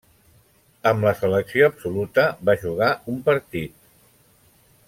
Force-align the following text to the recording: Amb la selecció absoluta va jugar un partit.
Amb 0.91 1.05
la 1.07 1.11
selecció 1.19 1.67
absoluta 1.73 2.25
va 2.49 2.57
jugar 2.65 2.91
un 3.15 3.23
partit. 3.31 3.79